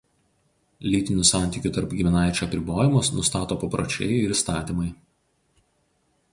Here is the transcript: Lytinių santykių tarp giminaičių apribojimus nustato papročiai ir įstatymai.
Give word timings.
Lytinių 0.93 1.25
santykių 1.29 1.71
tarp 1.75 1.93
giminaičių 1.99 2.43
apribojimus 2.47 3.13
nustato 3.19 3.61
papročiai 3.67 4.11
ir 4.25 4.37
įstatymai. 4.39 4.91